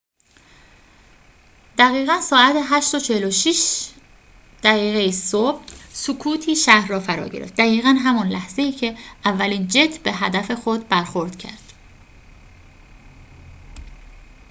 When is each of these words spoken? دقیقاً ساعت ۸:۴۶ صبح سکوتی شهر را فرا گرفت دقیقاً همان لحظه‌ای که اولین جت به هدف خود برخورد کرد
دقیقاً 1.79 2.21
ساعت 2.21 2.55
۸:۴۶ 2.69 5.11
صبح 5.11 5.63
سکوتی 5.93 6.55
شهر 6.55 6.87
را 6.87 6.99
فرا 6.99 7.27
گرفت 7.27 7.55
دقیقاً 7.55 7.95
همان 7.99 8.27
لحظه‌ای 8.27 8.71
که 8.71 8.97
اولین 9.25 9.67
جت 9.67 9.99
به 10.03 10.11
هدف 10.13 10.51
خود 10.51 10.89
برخورد 10.89 11.35
کرد 11.35 11.73